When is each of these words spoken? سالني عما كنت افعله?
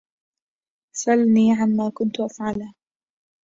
سالني 0.95 1.53
عما 1.53 1.89
كنت 1.89 2.19
افعله? 2.19 2.73